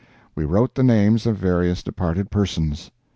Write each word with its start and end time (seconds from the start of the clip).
We 0.33 0.45
wrote 0.45 0.73
the 0.73 0.81
names 0.81 1.27
of 1.27 1.37
various 1.37 1.83
departed 1.83 2.31
persons. 2.31 2.89